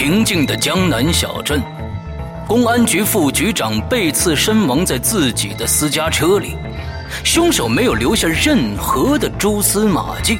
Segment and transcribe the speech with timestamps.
[0.00, 1.62] 平静的江南小镇，
[2.48, 6.56] 公安局副局长被刺身亡在自己的私家车里，
[7.22, 10.38] 凶手没有留下任何的蛛丝马迹，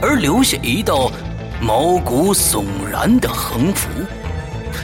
[0.00, 1.12] 而留下一道
[1.60, 3.90] 毛骨悚然的横幅：“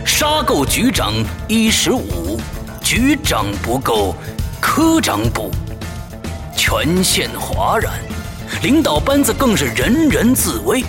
[0.04, 1.14] 杀够局长
[1.48, 2.38] 一十五，
[2.82, 4.14] 局长不够，
[4.60, 5.50] 科长补。”
[6.54, 7.94] 全县哗然，
[8.62, 10.84] 领导班子更是人人自危。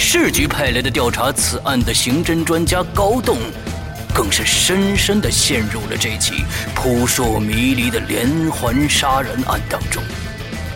[0.00, 3.36] 市局派来的调查此案的刑侦专家高栋，
[4.14, 10.00] 更是深深的陷入了这起扑朔迷离的连环杀人案当中。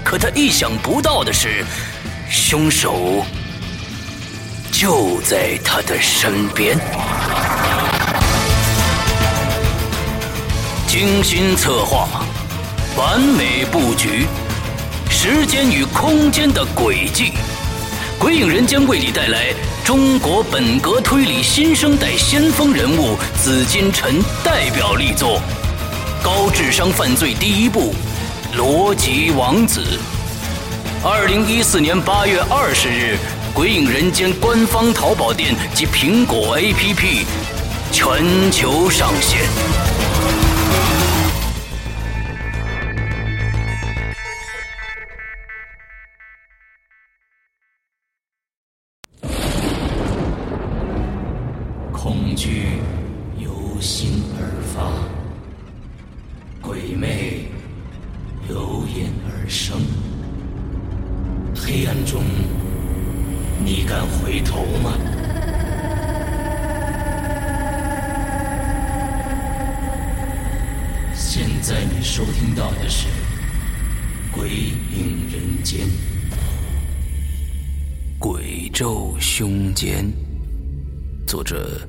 [0.05, 1.65] 可他意想不到的是，
[2.29, 3.25] 凶手
[4.73, 6.77] 就在他的身边。
[10.89, 12.27] 精心策划，
[12.97, 14.27] 完美布局，
[15.09, 17.33] 时间与空间的轨迹。
[18.23, 19.53] 鬼影人间为你带来
[19.85, 25.41] 中国本格推理新生代先锋人物紫金陈代表力作
[26.25, 27.93] 《高智商犯罪第一部：
[28.57, 29.81] 逻辑王子》。
[31.05, 33.19] 二零一四年八月二十日，
[33.53, 37.25] 鬼影人间官方淘宝店及苹果 APP
[37.91, 39.41] 全球上线。
[52.35, 52.65] 居
[53.39, 54.91] 由心而发
[56.61, 57.47] 鬼魅
[58.49, 59.81] 由眼而生。
[61.55, 62.23] 黑暗中
[63.65, 64.97] 你敢回头吗？
[71.15, 73.07] 现在你收听到的是
[74.33, 75.87] 鬼影人间
[78.19, 80.13] 鬼咒凶间
[81.27, 81.81] 作者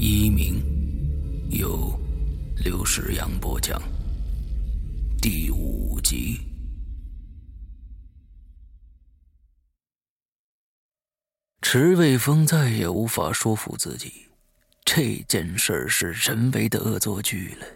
[0.00, 0.62] 一鸣，
[1.50, 1.92] 由
[2.64, 3.82] 刘世阳播讲。
[5.20, 6.38] 第五集，
[11.60, 14.26] 池卫峰再也无法说服自己，
[14.84, 17.66] 这件事是人为的恶作剧了。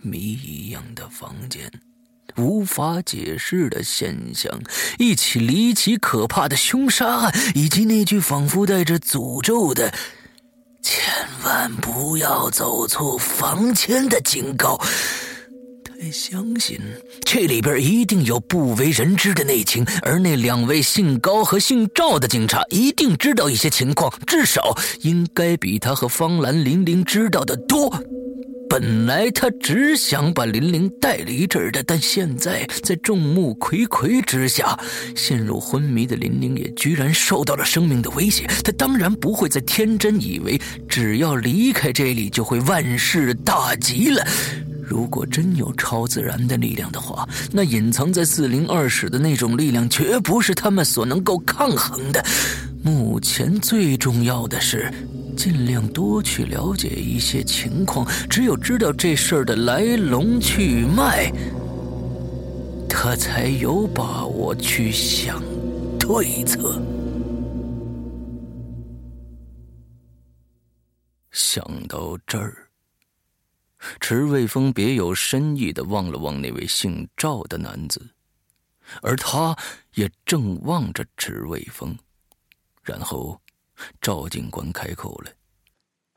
[0.00, 1.70] 谜一样的房间。
[2.38, 4.58] 无法解释的现象，
[4.98, 9.92] 一起离奇可怕的凶杀案，以及那句仿佛带着诅咒的
[10.88, 11.02] “千
[11.42, 14.80] 万不要走错房间”的警告。
[15.82, 16.78] 太相信
[17.24, 27.92] 这里边一定有不为人知的内情，而那两位姓高和姓赵的警察一定知道一些情况，至少应该比他和方兰、玲玲知道的多。
[28.78, 34.78] 本来他只想把林玲带离这儿的，但现在在众目睽睽之下，
[35.14, 38.46] 陷入昏迷的林玲也居然受到了生命的威胁。
[38.62, 44.22] 他当然不会再天真以为只要离开这里就会万事大吉了。
[44.82, 52.22] 如果真有超自然的力量的话，那隐藏在四零二室的那种力量绝不是他们所能够抗衡的。
[52.82, 54.92] 目前最重要的是。
[55.36, 61.30] 尽量多去了解一些情况，只有知道这事儿的来龙去脉，
[62.88, 65.42] 他才有把握去想
[65.98, 66.80] 对策。
[71.30, 72.68] 想到这儿，
[74.00, 78.00] 池卫峰别有深意的望了望那位姓赵的男子，
[79.02, 79.54] 而他
[79.94, 81.94] 也正望着池卫峰，
[82.82, 83.38] 然后。
[84.00, 85.32] 赵警官开口了：“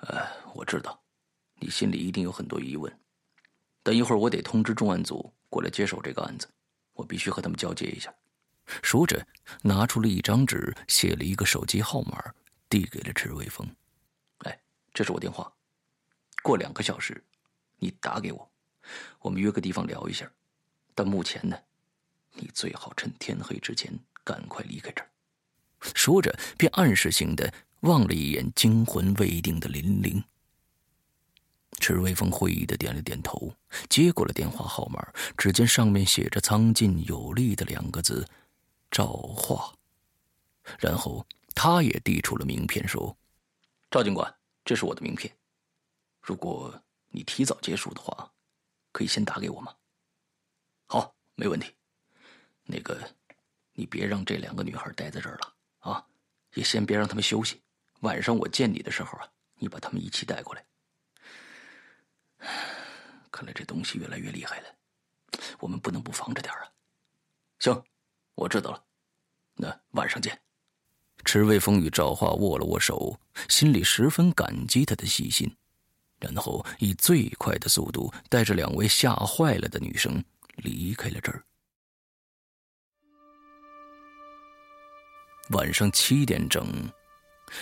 [0.08, 1.02] 呃，我知道，
[1.56, 3.00] 你心里一定有很多疑问。
[3.84, 6.48] 等一会儿我得通知重案组过来接手这个案子，
[6.94, 8.14] 我必须和他们交接一下。”
[8.84, 9.26] 说着，
[9.64, 12.34] 拿出了一张纸，写了一个手机号码，
[12.70, 13.68] 递给了池卫峰
[14.46, 14.62] ：“哎，
[14.94, 15.52] 这是我电话，
[16.44, 17.24] 过两个小时
[17.78, 18.52] 你打给我，
[19.20, 20.32] 我们约个地方聊一下。
[20.94, 21.58] 但目前呢，
[22.36, 23.92] 你最好趁天黑之前
[24.24, 25.10] 赶快离开这儿。”
[25.82, 30.24] 说着，便暗示性的望了一眼惊魂未定的林玲。
[31.80, 33.54] 池微风会意的点了点头，
[33.88, 35.02] 接过了电话号码。
[35.38, 38.28] 只见上面写着“苍劲有力”的两个字
[38.92, 39.74] ，“赵化”。
[40.78, 43.16] 然后他也递出了名片，说
[43.90, 44.36] ：“赵警官，
[44.66, 45.34] 这是我的名片。
[46.22, 48.30] 如果你提早结束的话，
[48.92, 49.74] 可以先打给我吗
[50.88, 51.74] ？”“好，没问题。
[52.64, 53.00] 那个，
[53.74, 56.06] 你别让这两个女孩待在这儿了。”啊，
[56.54, 57.62] 也先别让他们休息。
[58.02, 60.66] 晚上我见你的时候啊，你把他们一起带过来。
[63.32, 64.68] 看来这东西越来越厉害了，
[65.60, 66.62] 我们不能不防着点啊。
[67.60, 67.84] 行，
[68.36, 68.84] 我知道了。
[69.56, 70.40] 那晚上见。
[71.26, 75.54] 池卫峰与赵化握了握手，心里十分感激他的细心，
[76.18, 80.24] 然后以最快的速度带着两位吓坏了的女生
[80.56, 81.44] 离开了这儿。
[85.50, 86.68] 晚上七点整，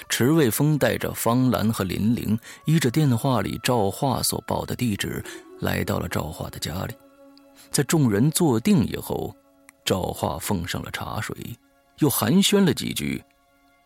[0.10, 5.24] 池卫峰带着方兰和林玲，依着电话里赵化所报的地址，
[5.62, 6.94] 来到了赵化的家里。
[7.72, 9.34] 在众人坐定以后，
[9.86, 11.36] 赵化奉上了茶水，
[12.00, 13.24] 又寒暄了几句，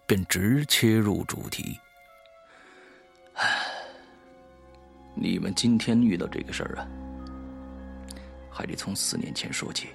[0.07, 1.77] 便直切入主题
[3.38, 3.47] ：“唉，
[5.13, 6.88] 你们今天遇到这个事儿啊，
[8.50, 9.89] 还得从四年前说起。”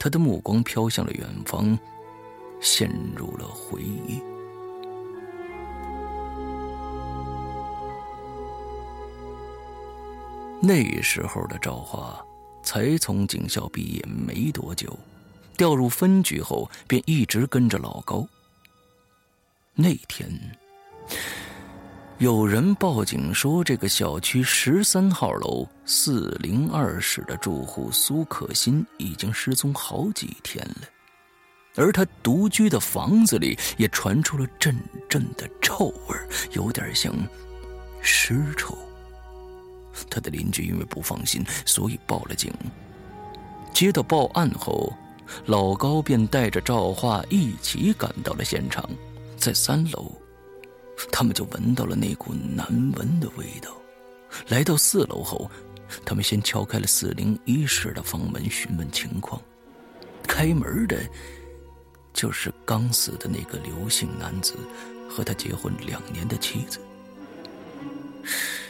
[0.00, 1.78] 他的目光飘向了远方。
[2.60, 4.20] 陷入了回忆。
[10.62, 12.22] 那时候的赵华
[12.62, 14.94] 才从警校毕业没多久，
[15.56, 18.26] 调入分局后便一直跟着老高。
[19.74, 20.28] 那天，
[22.18, 30.99] 有人报警说，这个小区十三号楼四零二室的住户苏可欣已经失踪好几天了。
[31.76, 34.76] 而他独居的房子里也传出了阵
[35.08, 36.16] 阵的臭味
[36.52, 37.14] 有点像
[38.00, 38.76] 尸臭。
[40.08, 42.52] 他的邻居因为不放心，所以报了警。
[43.72, 44.92] 接到报案后，
[45.46, 48.88] 老高便带着赵化一起赶到了现场。
[49.36, 50.12] 在三楼，
[51.12, 53.70] 他们就闻到了那股难闻的味道。
[54.48, 55.50] 来到四楼后，
[56.04, 59.40] 他们先敲开了四零一室的房门，询问情况。
[60.24, 60.98] 开门的。
[62.12, 64.54] 就是刚死的那个刘姓男子
[65.08, 66.78] 和他结婚两年的妻子。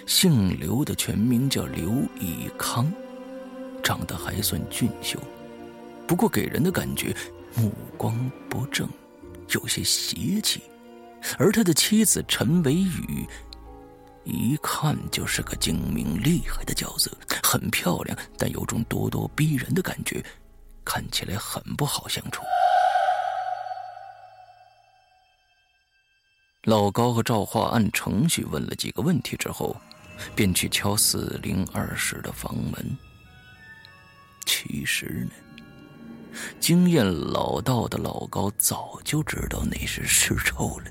[0.07, 2.93] 姓刘的全名叫刘以康，
[3.83, 5.19] 长得还算俊秀，
[6.07, 7.15] 不过给人的感觉
[7.55, 8.89] 目光不正，
[9.51, 10.63] 有些邪气。
[11.39, 13.27] 而他的妻子陈维宇，
[14.25, 17.11] 一看就是个精明厉害的角色，
[17.43, 20.25] 很漂亮，但有种咄咄逼人的感觉，
[20.85, 22.43] 看起来很不好相处。
[26.65, 29.75] 老高和赵化按程序问了几个问题之后，
[30.35, 32.99] 便去敲四零二室的房门。
[34.45, 40.91] 其实呢，经验老道的老高早就知道那是尸臭了，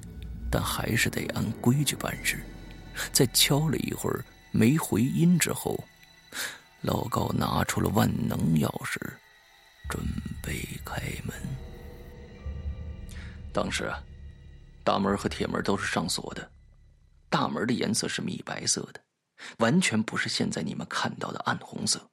[0.49, 2.43] 但还是得按规矩办事。
[3.13, 5.83] 在敲了一会儿没回音之后，
[6.81, 8.99] 老高拿出了万能钥匙，
[9.87, 10.03] 准
[10.41, 11.35] 备开门。
[13.53, 14.01] 当时啊。
[14.89, 16.51] 大门和铁门都是上锁的，
[17.29, 18.99] 大门的颜色是米白色的，
[19.59, 22.09] 完全不是现在你们看到的暗红色。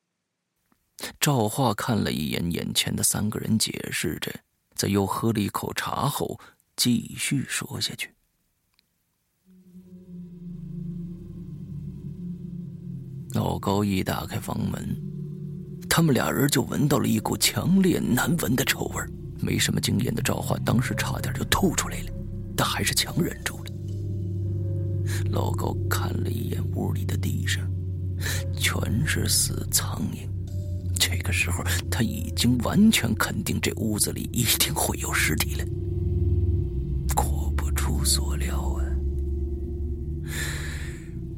[1.19, 4.31] 赵化看了一眼眼前的三个人，解释着，
[4.75, 6.39] 在又喝了一口茶后，
[6.77, 8.13] 继续说下去。
[13.33, 14.95] 老高一打开房门，
[15.89, 19.03] 他们俩人就闻到了一股强烈难闻的臭味
[19.41, 22.13] 没什么经验的赵化当时差点就吐出来了。
[22.57, 23.71] 但还是强忍住了。
[25.31, 27.63] 老高看了一眼屋里的地上，
[28.57, 28.75] 全
[29.07, 30.27] 是死苍蝇。
[30.99, 35.65] 这个时候，他已经完全肯定这屋子里一定会有尸体了。
[37.15, 38.83] 果不出所料啊，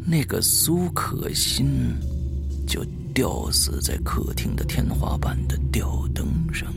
[0.06, 1.94] 那个苏可欣
[2.66, 2.82] 就
[3.12, 6.72] 吊死在客厅的天花板的吊灯上。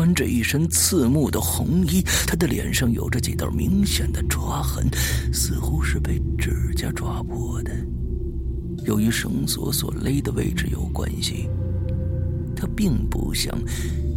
[0.00, 4.88] 穿着一身刺目的红衣，他的脸上有着几道明显的抓痕，
[5.30, 7.70] 似乎是被指甲抓破的。
[8.86, 11.50] 由于绳索所勒的位置有关系，
[12.56, 13.54] 他并不像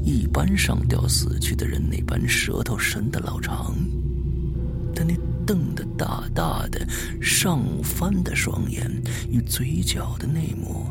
[0.06, 3.76] 一般上吊死去的人那般舌头伸得老长，
[4.96, 5.14] 他那
[5.46, 6.88] 瞪得大大的
[7.22, 8.90] 上翻的双眼
[9.30, 10.90] 与嘴角的那抹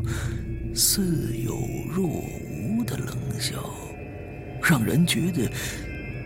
[0.75, 1.57] 似有
[1.89, 3.55] 若无的冷笑。
[4.63, 5.51] 让人觉得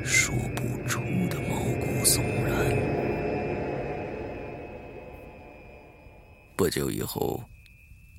[0.05, 2.77] 说不出的毛骨悚然。
[6.55, 7.43] 不久以后，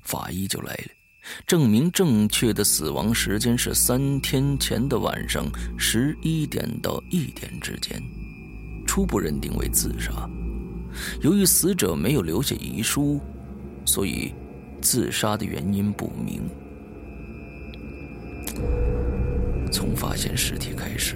[0.03, 0.91] 法医就来了，
[1.47, 5.45] 证明正确的死亡时间是三天前的晚上
[5.77, 8.01] 十一点到一点之间，
[8.85, 10.29] 初步认定为自杀。
[11.21, 13.21] 由于死者没有留下遗书，
[13.85, 14.33] 所以
[14.81, 16.41] 自杀的原因不明。
[19.71, 21.15] 从发现尸体开始，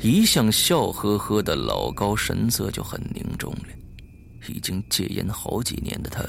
[0.00, 3.68] 一向笑呵呵的老高神色就很凝重了。
[4.48, 6.22] 已经戒烟好几年的他，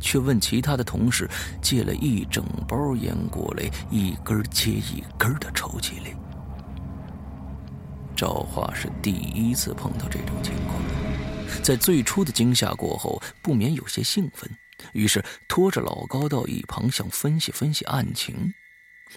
[0.00, 1.28] 却问其他的同事
[1.60, 6.16] 借了一整包烟过来，一根接一根的抽起来。
[8.16, 10.78] 赵化是第一次碰到这种情况，
[11.62, 14.50] 在最初的惊吓过后，不免有些兴奋，
[14.92, 18.52] 于是拖着老高到一旁，想分析分析案情。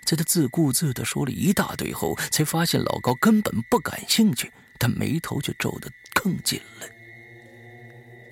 [0.04, 6.88] 在他自顾自地说了一大堆后，才发现老高根本不感兴趣，但眉头却皱得更紧了。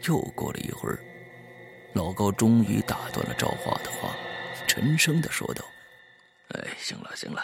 [0.06, 1.00] 又过了一会儿，
[1.94, 4.16] 老高终于打断了赵化的话，
[4.68, 5.64] 沉声地说道
[6.54, 7.42] ：“哎，行了行了，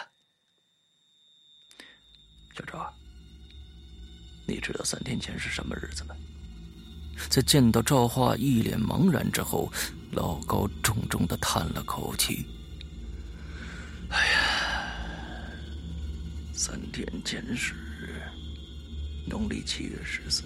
[2.56, 2.92] 小赵，
[4.46, 6.14] 你知道三天前是什么日子吗？”
[7.28, 9.70] 在见到赵化一脸茫然之后，
[10.12, 12.46] 老高重重的叹了口气。
[14.10, 14.92] 哎呀，
[16.62, 17.72] 三天前是
[19.26, 20.42] 农历七月十四，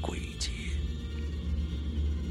[0.00, 0.48] 鬼节。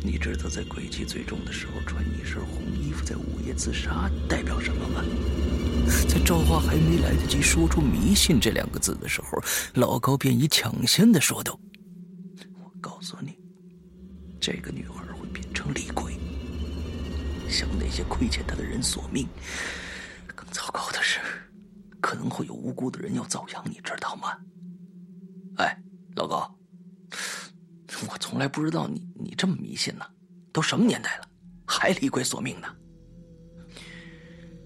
[0.03, 5.05] 你知道在鬼气最重的时候穿一身红衣服在午夜自杀代表什么吗？
[6.09, 9.37] 在赵化还没来得及说出“迷信”这两个字的时候，
[9.75, 11.59] 老高便已抢先的说道
[12.57, 13.37] ：“我告诉你，
[14.41, 16.15] 这个女孩会变成厉鬼。”
[17.47, 19.27] 向那些亏欠她的人索命，
[20.35, 21.19] 更糟糕的是，
[22.03, 24.37] 可能会有无辜的人要遭殃，你知道吗？
[25.55, 25.81] 哎，
[26.17, 26.53] 老高，
[28.11, 30.05] 我从来不知道你你这么迷信呢，
[30.51, 31.25] 都什么年代了，
[31.65, 32.67] 还厉鬼索命呢？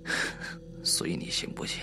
[0.83, 1.79] 随你信不信。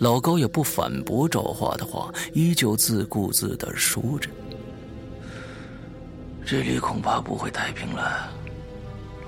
[0.00, 4.28] 老高也不反驳赵化的话，依旧自顾自的说着
[6.44, 8.32] ：“这里恐怕不会太平了。”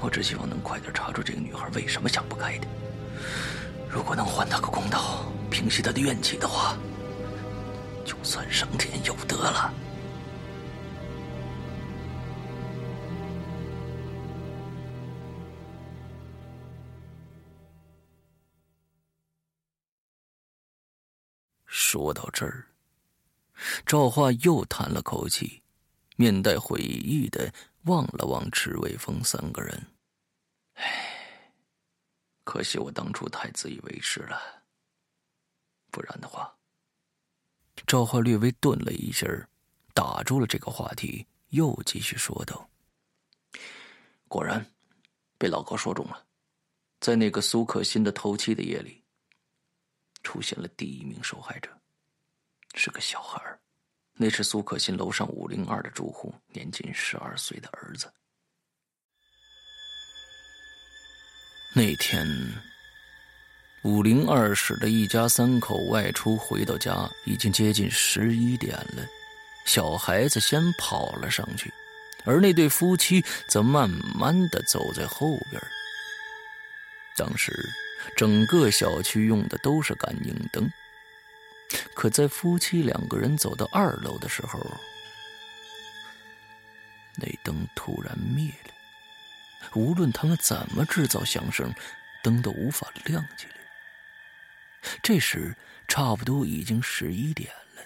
[0.02, 2.66] 我只希望能快点查出这个女孩为什么想不开的。
[3.90, 6.76] 如果能还他个公道，平息他的怨气的话，
[8.04, 9.72] 就算上天有德了。
[21.66, 22.66] 说到这儿，
[23.86, 25.62] 赵化又叹了口气，
[26.16, 27.52] 面带悔意的。
[27.84, 29.86] 望了望池卫峰三个人，
[30.74, 31.17] 唉，
[32.48, 34.40] 可惜我当初太自以为是了。
[35.90, 36.56] 不然的话，
[37.86, 39.26] 赵化略微顿了一下，
[39.92, 42.66] 打住了这个话题，又继续说道
[44.28, 44.64] ：“果然，
[45.36, 46.24] 被老高说中了，
[47.00, 49.04] 在那个苏可欣的头七的夜里，
[50.22, 51.70] 出现了第一名受害者，
[52.72, 53.60] 是个小孩。”
[54.16, 58.10] 那是苏可欣楼上五零二的住户，年仅十二岁的儿子。
[61.74, 62.26] 那天，
[63.82, 69.06] 五零二室的一家三口外出回到家，已经接近十一点了。
[69.64, 71.72] 小孩子先跑了上去，
[72.24, 75.62] 而那对夫妻则慢慢的走在后边。
[77.16, 77.52] 当时，
[78.16, 80.68] 整个小区用的都是感应灯。
[81.94, 84.58] 可在夫妻两个人走到二楼的时候，
[87.14, 88.72] 那灯突然灭了。
[89.74, 91.72] 无论他们怎么制造响声，
[92.22, 93.54] 灯都无法亮起来。
[95.02, 97.82] 这时差不多已经十一点了。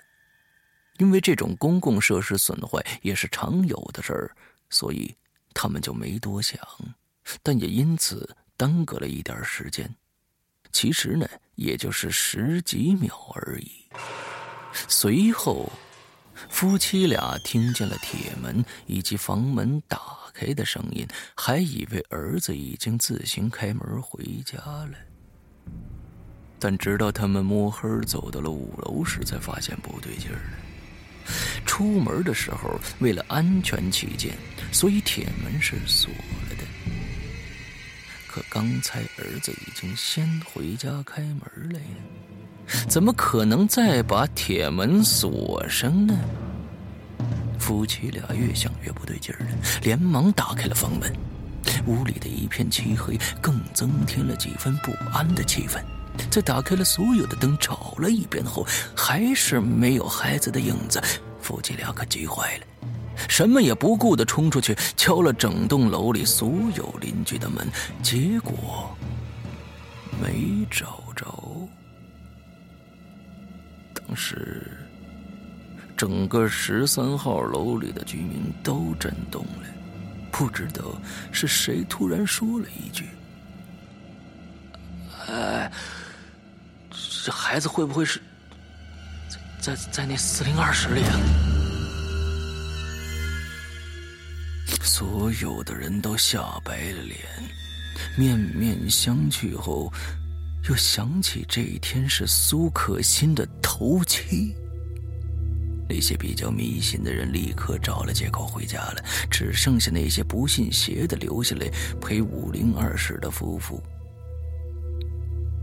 [0.99, 4.31] 因为这种公共设施损坏也是常有的事儿，
[4.71, 5.15] 所以
[5.55, 6.61] 他们就没多想，
[7.43, 9.93] 但也因此耽搁了一点时间。
[10.71, 13.87] 其实呢，也就是十几秒而已。
[14.89, 15.71] 随后，
[16.49, 20.01] 夫妻俩听见了铁门以及房门打
[20.35, 24.93] 开的声音，还以为儿子已经自行开门回家了。
[26.59, 30.41] 但直到他们摸黑走到了五楼时，才发现不对劲儿。
[31.65, 34.37] 出门的时候，为了安全起见，
[34.73, 36.65] 所以铁门是锁了的。
[38.27, 41.41] 可刚才儿子已经先回家开门
[41.73, 41.87] 了呀，
[42.89, 46.19] 怎么可能再把铁门锁上呢？
[47.59, 49.51] 夫妻俩越想越不对劲儿了，
[49.83, 51.13] 连忙打开了房门。
[51.87, 55.81] 屋里的一片漆黑，更增添了几分不安的气氛。
[56.29, 61.01] 在打开了所有的灯，找了一遍后，还是没有孩子的影子。
[61.41, 62.65] 夫妻俩可急坏了。
[63.29, 67.67] 什么也不顾的冲出去，敲了整栋楼里所有邻居的门，
[68.03, 68.97] 结果
[70.21, 71.27] 没找着。
[74.13, 74.71] 当时，
[75.97, 79.65] 整个十三号楼里的居民都震动了，
[80.31, 80.83] 不知道
[81.33, 83.09] 是谁突然说了一句
[85.29, 85.73] ：“哎，
[87.25, 88.21] 这孩子会不会是
[89.59, 91.19] 在在在那四零二室里啊？”
[94.85, 97.19] 所有的人都吓白了脸，
[98.19, 99.91] 面面相觑后，
[100.69, 104.55] 又想起这一天是苏可欣的头七。
[105.89, 111.69] 那些比较迷信的人立刻找了借口回家了，只剩下那些不信邪的留下来
[112.01, 113.83] 陪五零二室的夫妇。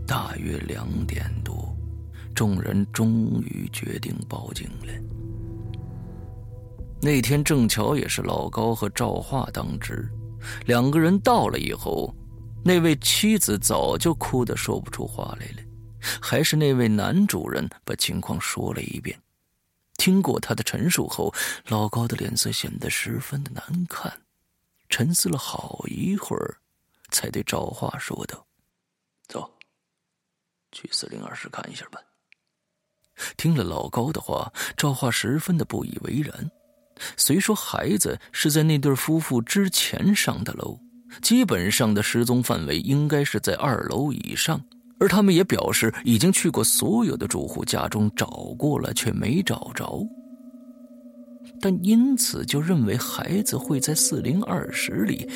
[0.06, 1.74] 大约两点多，
[2.34, 4.92] 众人终于决定报警了。
[7.00, 10.08] 那天正巧也是老高和赵化当值，
[10.66, 12.14] 两个人到了以后，
[12.64, 15.62] 那位妻子早就哭得说不出话来了，
[16.20, 19.18] 还是那位男主人把情况说了一遍。
[19.96, 21.34] 听过他的陈述后，
[21.68, 24.12] 老高的脸色显得十分的难看，
[24.88, 26.56] 沉思了好一会儿，
[27.10, 28.46] 才对赵化说道
[29.28, 29.50] ：“走，
[30.72, 32.00] 去四零二室看一下吧。”
[33.36, 36.50] 听了老高的话，赵化十分的不以为然。
[37.16, 40.78] 虽说孩子是在那对夫妇之前上的楼，
[41.22, 44.60] 基本上的失踪范围应该是在二楼以上。
[44.98, 48.26] 而他们也表示，已经去过所有的住户家中找
[48.58, 50.06] 过了，却没找着。
[51.58, 55.26] 但因此就认为孩子会在四零二室里，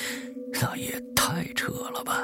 [0.61, 2.19] 那也太扯了吧！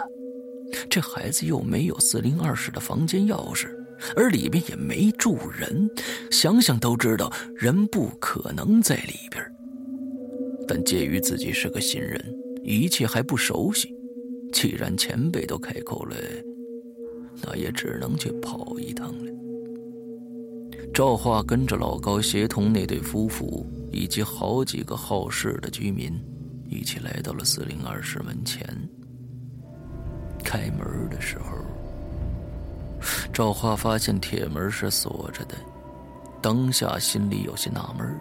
[0.89, 3.69] 这孩子又没有四零二室的房间钥匙，
[4.15, 5.91] 而里边也没住人，
[6.31, 9.43] 想想都知道人不可能在里边。
[10.69, 12.23] 但介于自己是个新人，
[12.63, 13.95] 一切还不熟悉，
[14.53, 16.17] 既然前辈都开口了。
[17.43, 19.33] 那也只能去跑一趟了。
[20.93, 26.13] 赵化跟着老高，协同那对夫妇以及好几个好事的居民，
[26.69, 28.67] 一起来到了四零二室门前。
[30.45, 31.57] 开门的时候，
[33.33, 35.55] 赵化发现铁门是锁着的，
[36.43, 38.21] 当下心里有些纳闷了：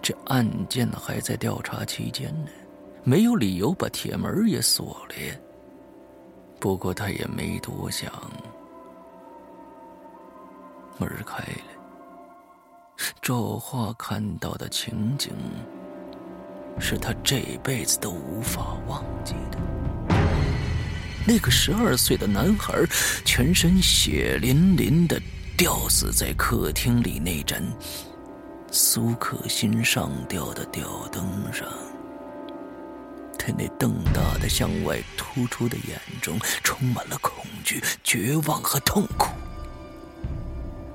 [0.00, 2.50] 这案件还在调查期间呢，
[3.04, 5.14] 没有理由把铁门也锁了。
[6.60, 8.12] 不过他也没多想，
[10.98, 11.62] 门开了。
[13.20, 15.32] 赵化看到的情景，
[16.78, 19.58] 是他这辈子都无法忘记的。
[21.26, 22.74] 那个十二岁的男孩，
[23.24, 25.20] 全身血淋淋的
[25.56, 27.62] 吊死在客厅里那盏
[28.70, 31.66] 苏可欣上吊的吊灯上。
[33.44, 39.30] 他那瞪大的向外突出的眼中充满了恐惧、绝望和痛苦。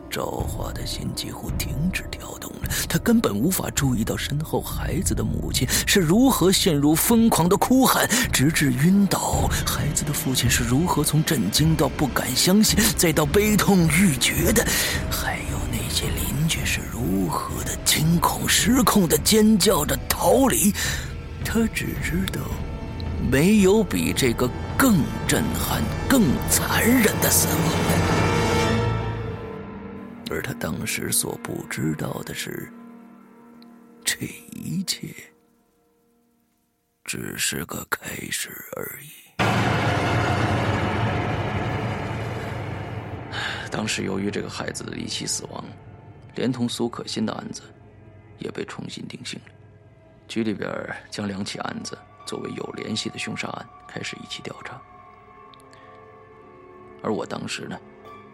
[0.09, 14.65] 赵华的心几乎停止跳动了，他根本无法注意到身后孩子的母亲是如何陷入疯狂的哭喊，直至晕倒；孩子的父亲是如何从震惊到不敢相信，再到悲痛欲绝的，
[15.11, 20.73] 还有那些邻居是如何的惊恐失控的尖叫着逃离。
[21.49, 22.41] 他只知道，
[23.31, 27.57] 没有比这个更震撼、更残忍的死亡。
[30.29, 32.69] 而他当时所不知道的是，
[34.03, 34.17] 这
[34.51, 35.07] 一切
[37.05, 39.07] 只是个开始而已。
[43.71, 45.63] 当时由于这个孩子的离奇死亡，
[46.35, 47.61] 连同苏可欣的案子
[48.37, 49.53] 也被重新定性了。
[50.27, 50.69] 局里边
[51.09, 54.79] 将两起案子作为有联系的凶杀案开始一起调查，
[57.01, 57.79] 而我当时呢，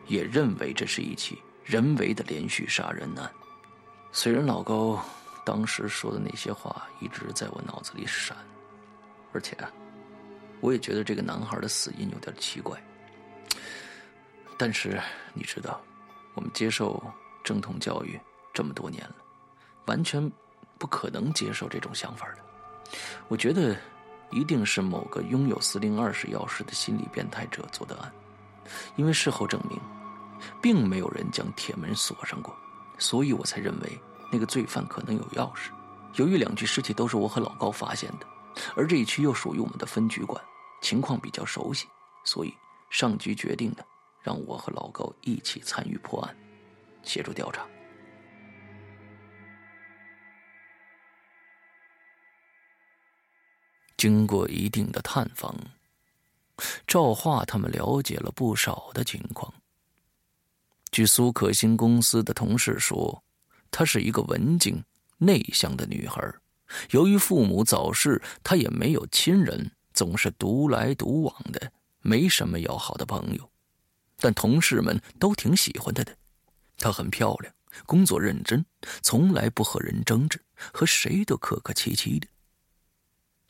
[0.08, 3.32] 也认为这是一起人为的连续杀人案。
[4.12, 5.00] 虽然老高
[5.46, 8.36] 当时说的那些话一直在我脑子里闪，
[9.32, 9.72] 而且啊，
[10.62, 12.82] 我也觉得这个男孩的死因有点奇怪。
[14.58, 15.00] 但是
[15.34, 15.82] 你知道，
[16.34, 17.02] 我们接受
[17.44, 18.20] 正统教育
[18.54, 19.16] 这么多年了，
[19.86, 20.32] 完全。
[20.84, 22.40] 不可能接受这种想法的。
[23.30, 23.74] 我觉得，
[24.32, 28.12] 一定是某个拥有四零二室钥匙的心理变态者做的案，
[28.98, 29.80] 因为事后证明，
[30.62, 32.54] 并没有人将铁门锁上过，
[32.98, 33.98] 所以我才认为
[34.30, 35.70] 那个罪犯可能有钥匙。
[36.16, 38.28] 由于两具尸体都是我和老高发现的，
[38.76, 40.44] 而这一区又属于我们的分局管，
[40.82, 41.88] 情况比较熟悉，
[42.26, 42.54] 所以
[42.90, 43.86] 上局决定的
[44.22, 46.36] 让我和老高一起参与破案，
[47.04, 47.66] 协助调查。
[54.04, 55.56] 经过一定的探访，
[56.86, 59.54] 赵化他们了解了不少的情况。
[60.92, 63.24] 据苏可欣公司的同事说，
[63.72, 64.84] 她是一个文静
[65.20, 66.22] 内向的女孩。
[66.90, 73.50] 由于父母早逝，她也没有亲人，总是独来独往的，没什么要好的朋友。
[74.18, 76.14] 但同事们都挺喜欢她的。
[76.78, 77.54] 她很漂亮，
[77.86, 78.66] 工作认真，
[79.02, 82.28] 从来不和人争执，和谁都客客气气的。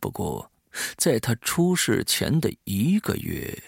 [0.03, 0.51] 不过，
[0.97, 3.63] 在他出事前的一个月，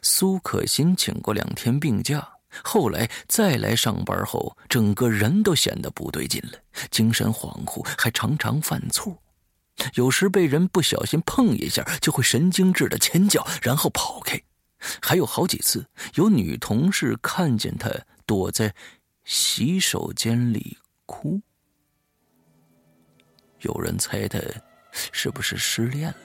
[0.00, 2.26] 苏可欣请过两天病假，
[2.62, 6.58] 后来再来上班后，整个人都显得不对劲了，
[6.90, 9.22] 精神恍惚，还常常犯错。
[9.96, 14.40] 有时被人不小心碰一下，就会神经质的尖叫，然后跑开。
[15.02, 17.90] 还有好几次，有女同事看见他
[18.24, 18.74] 躲在
[19.24, 21.42] 洗手间里哭。
[23.60, 24.38] 有人猜他
[25.12, 26.16] 是不是失恋了？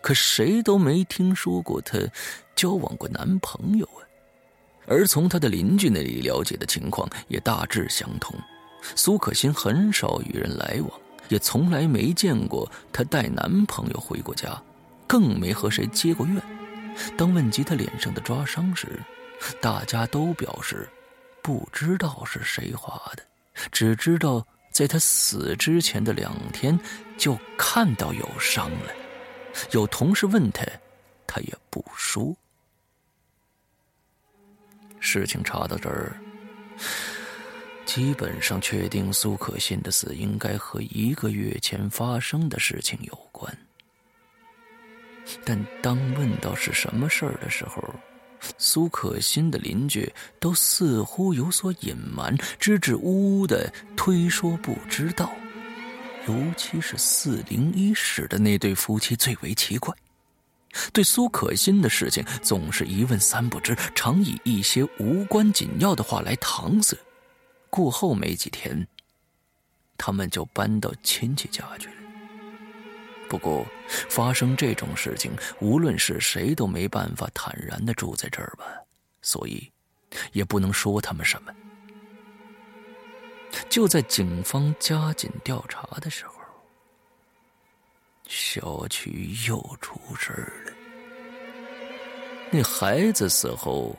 [0.00, 1.98] 可谁都没听说过她
[2.54, 4.02] 交往过男朋友啊。
[4.86, 8.38] 而从她的邻居那里了解的情况也大致相同。
[8.94, 14.62] 苏可欣很少与人来往，也从来没见过她带男朋友回过家，
[15.08, 16.40] 更没和谁结过怨。
[17.16, 19.02] 当问及她脸上的抓伤时，
[19.60, 20.88] 大家都表示
[21.42, 23.24] 不知道是谁划的，
[23.72, 26.78] 只知道在他死之前的两天
[27.16, 28.92] 就看到有伤了。
[29.70, 30.66] 有同事问他，
[31.26, 32.36] 他也不说。
[35.00, 36.20] 事情查到这儿，
[37.86, 43.50] 基本上确定苏可信的死应该和一个月前发生的事情有关。
[45.42, 47.82] 但当问到是什么事儿的时候，
[48.58, 55.30] 苏可欣的邻居都似乎有所隐瞒，支支吾吾的推说不知道。
[56.28, 59.94] 尤其是四零一室的那对夫妻最为奇怪，
[60.92, 66.96] 对苏可欣的事情总是一问三不知，常以一些无关紧要的话来搪塞。
[67.70, 68.86] 过后没几天，
[69.96, 71.94] 他们就搬到亲戚家去了。
[73.28, 73.66] 不过，
[74.08, 78.64] 发生这种事情，无论是谁都没办法坦然的住在这儿吧，
[79.22, 79.70] 所以，
[80.32, 81.52] 也不能说他们什么。
[83.68, 86.34] 就在警方加紧调查的时候，
[88.28, 90.32] 小区又出事
[90.64, 90.72] 了。
[92.50, 93.96] 那孩子死后，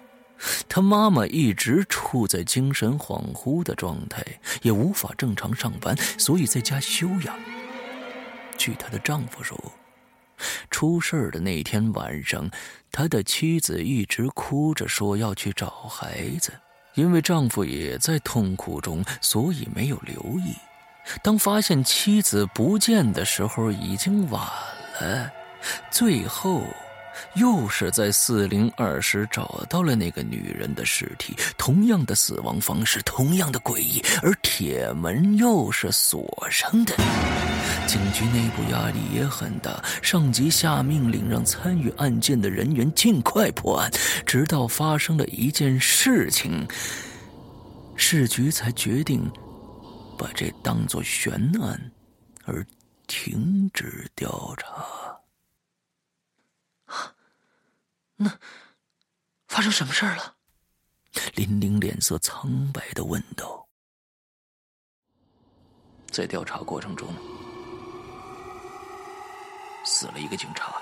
[0.70, 4.24] 他妈妈一直处在精神恍惚的状态，
[4.62, 7.38] 也无法正常上班，所以在家休养。
[8.58, 9.58] 据她的丈夫说，
[10.70, 12.50] 出事的那天晚上，
[12.92, 16.52] 她的妻子一直哭着说要去找孩子。
[16.96, 20.56] 因为丈夫也在痛苦中，所以没有留意。
[21.22, 24.42] 当发现妻子不见的时候，已经晚
[25.00, 25.32] 了。
[25.92, 26.64] 最后，
[27.36, 36.96] 又是在四零二室找到了那个女人的尸体，同样的死亡方式，同样的诡异，而铁门又是锁上的。
[37.88, 43.90] 警局内部压力也很大，上级下命令让参与案件的人员尽快破案，
[44.26, 46.68] 直到发生了一件事情，
[47.96, 49.32] 市局才决定
[50.18, 51.92] 把这当作悬案
[52.46, 52.66] 而
[53.08, 55.07] 停止调查。
[58.28, 58.40] 那
[59.48, 60.36] 发生什么事儿了？
[61.36, 63.68] 林玲脸色苍白的问道。
[66.12, 67.08] 在调查过程中。
[69.86, 70.82] 死了一个警察。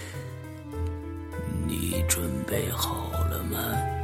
[1.91, 4.00] 你准备好了吗？